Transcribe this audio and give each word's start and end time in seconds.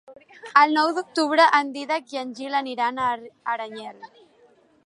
El 0.61 0.71
nou 0.77 0.87
d'octubre 0.95 1.45
en 1.59 1.69
Dídac 1.77 2.15
i 2.17 2.21
en 2.23 2.33
Gil 2.41 2.57
aniran 2.63 2.99
a 3.07 3.15
Aranyel. 3.57 4.05